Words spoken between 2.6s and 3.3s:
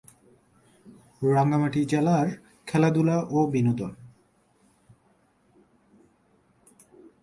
খেলাধূলা